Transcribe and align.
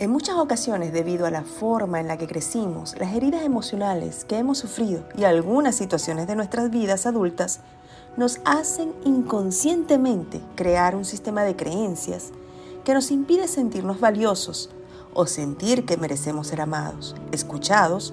En 0.00 0.10
muchas 0.10 0.36
ocasiones, 0.38 0.92
debido 0.92 1.24
a 1.24 1.30
la 1.30 1.44
forma 1.44 2.00
en 2.00 2.08
la 2.08 2.16
que 2.16 2.26
crecimos, 2.26 2.96
las 2.98 3.14
heridas 3.14 3.44
emocionales 3.44 4.24
que 4.24 4.38
hemos 4.38 4.58
sufrido 4.58 5.04
y 5.16 5.22
algunas 5.22 5.76
situaciones 5.76 6.26
de 6.26 6.34
nuestras 6.34 6.68
vidas 6.70 7.06
adultas 7.06 7.60
nos 8.16 8.40
hacen 8.44 8.92
inconscientemente 9.04 10.40
crear 10.56 10.96
un 10.96 11.04
sistema 11.04 11.44
de 11.44 11.54
creencias 11.54 12.32
que 12.84 12.92
nos 12.92 13.12
impide 13.12 13.46
sentirnos 13.46 14.00
valiosos 14.00 14.68
o 15.14 15.26
sentir 15.26 15.86
que 15.86 15.96
merecemos 15.96 16.48
ser 16.48 16.60
amados, 16.60 17.14
escuchados 17.30 18.12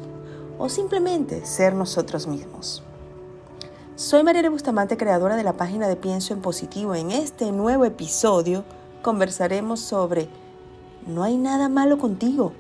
o 0.60 0.70
simplemente 0.70 1.48
ser 1.48 1.74
nosotros 1.74 2.28
mismos. 2.28 2.84
Soy 3.96 4.22
Mariela 4.22 4.52
Bustamante, 4.52 4.98
creadora 4.98 5.36
de 5.36 5.44
la 5.44 5.58
página 5.58 5.88
de 5.88 5.96
Pienso 5.96 6.36
en 6.36 6.42
Positivo. 6.42 6.94
En 6.94 7.10
este 7.10 7.52
nuevo 7.52 7.86
episodio 7.86 8.66
conversaremos 9.02 9.80
sobre 9.80 10.30
no 11.08 11.24
hay 11.24 11.38
nada 11.38 11.70
malo 11.70 11.98
contigo. 11.98 12.54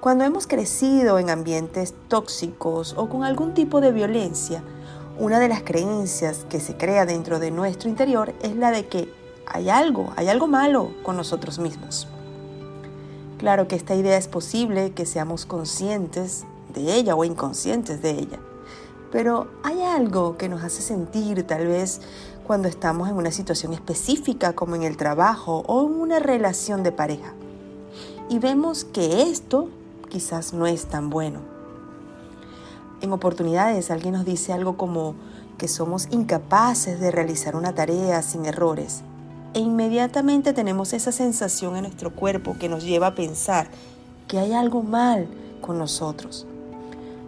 Cuando 0.00 0.24
hemos 0.24 0.46
crecido 0.46 1.18
en 1.18 1.28
ambientes 1.28 1.94
tóxicos 2.08 2.94
o 2.96 3.08
con 3.08 3.24
algún 3.24 3.52
tipo 3.54 3.80
de 3.80 3.92
violencia, 3.92 4.62
una 5.18 5.38
de 5.38 5.48
las 5.48 5.62
creencias 5.62 6.46
que 6.48 6.60
se 6.60 6.76
crea 6.76 7.04
dentro 7.04 7.38
de 7.38 7.50
nuestro 7.50 7.90
interior 7.90 8.34
es 8.42 8.56
la 8.56 8.70
de 8.70 8.86
que 8.86 9.12
hay 9.46 9.68
algo, 9.68 10.12
hay 10.16 10.28
algo 10.28 10.46
malo 10.46 10.92
con 11.02 11.16
nosotros 11.16 11.58
mismos. 11.58 12.08
Claro 13.36 13.68
que 13.68 13.76
esta 13.76 13.94
idea 13.94 14.16
es 14.16 14.28
posible 14.28 14.92
que 14.92 15.04
seamos 15.04 15.44
conscientes 15.44 16.44
de 16.72 16.94
ella 16.94 17.16
o 17.16 17.24
inconscientes 17.24 18.00
de 18.00 18.10
ella, 18.10 18.38
pero 19.12 19.48
hay 19.62 19.82
algo 19.82 20.38
que 20.38 20.48
nos 20.48 20.62
hace 20.62 20.82
sentir 20.82 21.46
tal 21.46 21.66
vez 21.66 22.00
cuando 22.50 22.66
estamos 22.66 23.08
en 23.08 23.14
una 23.14 23.30
situación 23.30 23.74
específica 23.74 24.54
como 24.54 24.74
en 24.74 24.82
el 24.82 24.96
trabajo 24.96 25.62
o 25.68 25.86
en 25.86 26.00
una 26.00 26.18
relación 26.18 26.82
de 26.82 26.90
pareja. 26.90 27.32
Y 28.28 28.40
vemos 28.40 28.82
que 28.82 29.22
esto 29.22 29.68
quizás 30.08 30.52
no 30.52 30.66
es 30.66 30.86
tan 30.86 31.10
bueno. 31.10 31.42
En 33.02 33.12
oportunidades 33.12 33.92
alguien 33.92 34.14
nos 34.14 34.24
dice 34.24 34.52
algo 34.52 34.76
como 34.76 35.14
que 35.58 35.68
somos 35.68 36.08
incapaces 36.10 36.98
de 36.98 37.12
realizar 37.12 37.54
una 37.54 37.72
tarea 37.72 38.20
sin 38.20 38.44
errores. 38.44 39.02
E 39.54 39.60
inmediatamente 39.60 40.52
tenemos 40.52 40.92
esa 40.92 41.12
sensación 41.12 41.76
en 41.76 41.82
nuestro 41.82 42.12
cuerpo 42.16 42.56
que 42.58 42.68
nos 42.68 42.82
lleva 42.82 43.06
a 43.06 43.14
pensar 43.14 43.68
que 44.26 44.40
hay 44.40 44.54
algo 44.54 44.82
mal 44.82 45.28
con 45.60 45.78
nosotros. 45.78 46.48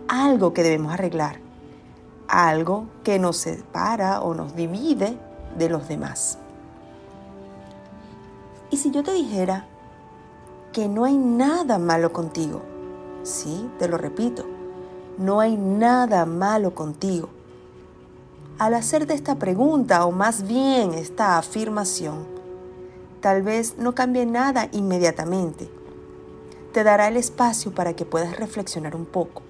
Algo 0.08 0.52
que 0.52 0.64
debemos 0.64 0.92
arreglar 0.92 1.51
algo 2.32 2.86
que 3.04 3.18
nos 3.18 3.36
separa 3.36 4.22
o 4.22 4.34
nos 4.34 4.56
divide 4.56 5.18
de 5.58 5.68
los 5.68 5.86
demás. 5.86 6.38
Y 8.70 8.78
si 8.78 8.90
yo 8.90 9.04
te 9.04 9.12
dijera 9.12 9.66
que 10.72 10.88
no 10.88 11.04
hay 11.04 11.18
nada 11.18 11.78
malo 11.78 12.14
contigo, 12.14 12.62
sí, 13.22 13.70
te 13.78 13.86
lo 13.86 13.98
repito, 13.98 14.46
no 15.18 15.40
hay 15.40 15.58
nada 15.58 16.24
malo 16.24 16.74
contigo. 16.74 17.28
Al 18.58 18.74
hacerte 18.74 19.12
esta 19.12 19.34
pregunta, 19.34 20.06
o 20.06 20.10
más 20.10 20.46
bien 20.46 20.94
esta 20.94 21.36
afirmación, 21.36 22.26
tal 23.20 23.42
vez 23.42 23.76
no 23.76 23.94
cambie 23.94 24.24
nada 24.24 24.68
inmediatamente. 24.72 25.70
Te 26.72 26.82
dará 26.82 27.08
el 27.08 27.18
espacio 27.18 27.74
para 27.74 27.94
que 27.94 28.06
puedas 28.06 28.38
reflexionar 28.38 28.96
un 28.96 29.04
poco 29.04 29.42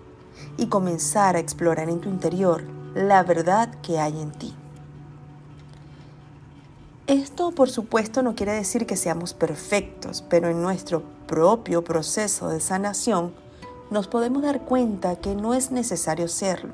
y 0.56 0.66
comenzar 0.66 1.36
a 1.36 1.38
explorar 1.38 1.88
en 1.88 2.00
tu 2.00 2.08
interior 2.08 2.62
la 2.94 3.22
verdad 3.22 3.70
que 3.82 3.98
hay 3.98 4.20
en 4.20 4.32
ti. 4.32 4.54
Esto, 7.06 7.50
por 7.50 7.68
supuesto, 7.68 8.22
no 8.22 8.34
quiere 8.34 8.52
decir 8.52 8.86
que 8.86 8.96
seamos 8.96 9.34
perfectos, 9.34 10.24
pero 10.28 10.48
en 10.48 10.62
nuestro 10.62 11.02
propio 11.26 11.82
proceso 11.82 12.48
de 12.48 12.60
sanación 12.60 13.32
nos 13.90 14.08
podemos 14.08 14.42
dar 14.42 14.62
cuenta 14.62 15.16
que 15.16 15.34
no 15.34 15.52
es 15.52 15.70
necesario 15.70 16.28
serlo. 16.28 16.72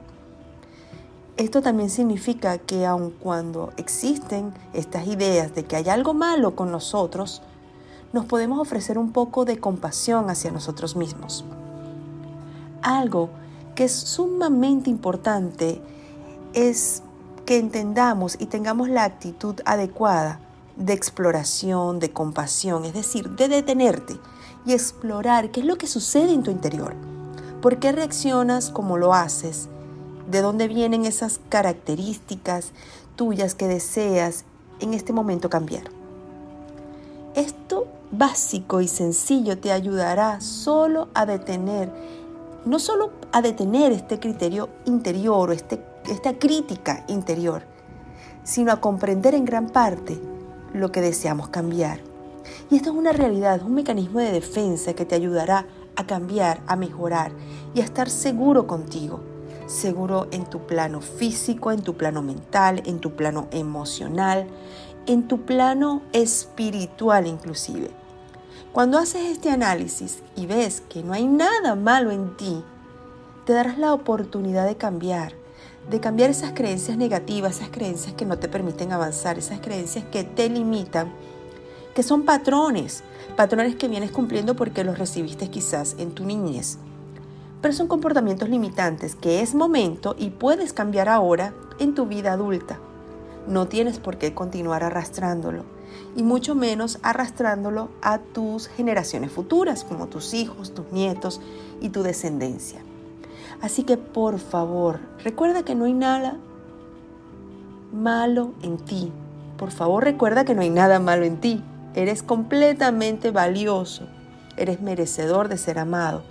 Esto 1.36 1.62
también 1.62 1.88
significa 1.88 2.58
que 2.58 2.84
aun 2.84 3.10
cuando 3.10 3.72
existen 3.76 4.52
estas 4.74 5.06
ideas 5.06 5.54
de 5.54 5.64
que 5.64 5.76
hay 5.76 5.88
algo 5.88 6.12
malo 6.12 6.54
con 6.54 6.70
nosotros, 6.70 7.42
nos 8.12 8.24
podemos 8.24 8.58
ofrecer 8.58 8.98
un 8.98 9.12
poco 9.12 9.44
de 9.44 9.58
compasión 9.58 10.30
hacia 10.30 10.50
nosotros 10.50 10.96
mismos. 10.96 11.44
Algo 12.82 13.30
que 13.78 13.84
es 13.84 13.92
sumamente 13.92 14.90
importante 14.90 15.80
es 16.52 17.04
que 17.46 17.58
entendamos 17.58 18.36
y 18.40 18.46
tengamos 18.46 18.88
la 18.88 19.04
actitud 19.04 19.54
adecuada 19.64 20.40
de 20.74 20.94
exploración, 20.94 22.00
de 22.00 22.10
compasión, 22.10 22.84
es 22.86 22.92
decir, 22.92 23.30
de 23.36 23.46
detenerte 23.46 24.18
y 24.66 24.72
explorar 24.72 25.52
qué 25.52 25.60
es 25.60 25.66
lo 25.66 25.78
que 25.78 25.86
sucede 25.86 26.32
en 26.32 26.42
tu 26.42 26.50
interior. 26.50 26.96
¿Por 27.62 27.78
qué 27.78 27.92
reaccionas 27.92 28.70
como 28.70 28.98
lo 28.98 29.14
haces? 29.14 29.68
¿De 30.28 30.42
dónde 30.42 30.66
vienen 30.66 31.04
esas 31.04 31.38
características 31.48 32.72
tuyas 33.14 33.54
que 33.54 33.68
deseas 33.68 34.44
en 34.80 34.92
este 34.92 35.12
momento 35.12 35.50
cambiar? 35.50 35.84
Esto 37.36 37.86
básico 38.10 38.80
y 38.80 38.88
sencillo 38.88 39.56
te 39.56 39.70
ayudará 39.70 40.40
solo 40.40 41.06
a 41.14 41.26
detener 41.26 41.92
no 42.64 42.78
solo 42.78 43.12
a 43.32 43.42
detener 43.42 43.92
este 43.92 44.18
criterio 44.18 44.68
interior 44.84 45.50
o 45.50 45.52
este, 45.52 45.82
esta 46.08 46.38
crítica 46.38 47.04
interior, 47.08 47.62
sino 48.44 48.72
a 48.72 48.80
comprender 48.80 49.34
en 49.34 49.44
gran 49.44 49.68
parte 49.68 50.20
lo 50.72 50.92
que 50.92 51.00
deseamos 51.00 51.48
cambiar. 51.48 52.00
Y 52.70 52.76
esto 52.76 52.90
es 52.90 52.96
una 52.96 53.12
realidad, 53.12 53.62
un 53.62 53.74
mecanismo 53.74 54.20
de 54.20 54.32
defensa 54.32 54.94
que 54.94 55.04
te 55.04 55.14
ayudará 55.14 55.66
a 55.96 56.06
cambiar, 56.06 56.60
a 56.66 56.76
mejorar 56.76 57.32
y 57.74 57.80
a 57.80 57.84
estar 57.84 58.08
seguro 58.08 58.66
contigo. 58.66 59.20
Seguro 59.66 60.28
en 60.30 60.46
tu 60.46 60.60
plano 60.60 61.00
físico, 61.00 61.72
en 61.72 61.82
tu 61.82 61.94
plano 61.94 62.22
mental, 62.22 62.82
en 62.86 63.00
tu 63.00 63.16
plano 63.16 63.48
emocional, 63.50 64.46
en 65.06 65.28
tu 65.28 65.42
plano 65.42 66.02
espiritual 66.12 67.26
inclusive. 67.26 67.90
Cuando 68.78 68.98
haces 68.98 69.22
este 69.22 69.50
análisis 69.50 70.20
y 70.36 70.46
ves 70.46 70.84
que 70.88 71.02
no 71.02 71.12
hay 71.12 71.26
nada 71.26 71.74
malo 71.74 72.12
en 72.12 72.36
ti, 72.36 72.62
te 73.44 73.52
darás 73.52 73.76
la 73.76 73.92
oportunidad 73.92 74.68
de 74.68 74.76
cambiar, 74.76 75.32
de 75.90 75.98
cambiar 75.98 76.30
esas 76.30 76.52
creencias 76.52 76.96
negativas, 76.96 77.56
esas 77.56 77.70
creencias 77.70 78.14
que 78.14 78.24
no 78.24 78.38
te 78.38 78.48
permiten 78.48 78.92
avanzar, 78.92 79.36
esas 79.36 79.58
creencias 79.58 80.04
que 80.12 80.22
te 80.22 80.48
limitan, 80.48 81.12
que 81.92 82.04
son 82.04 82.22
patrones, 82.22 83.02
patrones 83.34 83.74
que 83.74 83.88
vienes 83.88 84.12
cumpliendo 84.12 84.54
porque 84.54 84.84
los 84.84 84.96
recibiste 84.96 85.50
quizás 85.50 85.96
en 85.98 86.12
tu 86.12 86.24
niñez. 86.24 86.78
Pero 87.60 87.74
son 87.74 87.88
comportamientos 87.88 88.48
limitantes 88.48 89.16
que 89.16 89.40
es 89.40 89.56
momento 89.56 90.14
y 90.16 90.30
puedes 90.30 90.72
cambiar 90.72 91.08
ahora 91.08 91.52
en 91.80 91.96
tu 91.96 92.06
vida 92.06 92.32
adulta. 92.32 92.78
No 93.48 93.66
tienes 93.66 93.98
por 93.98 94.18
qué 94.18 94.34
continuar 94.34 94.84
arrastrándolo 94.84 95.64
y 96.14 96.22
mucho 96.22 96.54
menos 96.54 96.98
arrastrándolo 97.02 97.88
a 98.02 98.18
tus 98.18 98.68
generaciones 98.68 99.32
futuras, 99.32 99.84
como 99.84 100.06
tus 100.06 100.34
hijos, 100.34 100.74
tus 100.74 100.92
nietos 100.92 101.40
y 101.80 101.88
tu 101.88 102.02
descendencia. 102.02 102.80
Así 103.62 103.84
que 103.84 103.96
por 103.96 104.38
favor, 104.38 105.00
recuerda 105.24 105.64
que 105.64 105.74
no 105.74 105.86
hay 105.86 105.94
nada 105.94 106.36
malo 107.90 108.52
en 108.62 108.76
ti. 108.76 109.10
Por 109.56 109.70
favor, 109.70 110.04
recuerda 110.04 110.44
que 110.44 110.54
no 110.54 110.60
hay 110.60 110.70
nada 110.70 111.00
malo 111.00 111.24
en 111.24 111.40
ti. 111.40 111.62
Eres 111.94 112.22
completamente 112.22 113.30
valioso. 113.30 114.04
Eres 114.58 114.82
merecedor 114.82 115.48
de 115.48 115.56
ser 115.56 115.78
amado. 115.78 116.22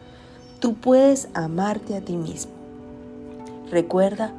Tú 0.60 0.76
puedes 0.76 1.30
amarte 1.34 1.98
a 1.98 2.02
ti 2.02 2.16
mismo. 2.16 2.52
Recuerda, 3.72 4.34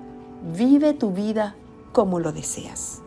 vive 0.56 0.94
tu 0.94 1.10
vida 1.10 1.56
como 1.92 2.20
lo 2.20 2.32
deseas. 2.32 3.02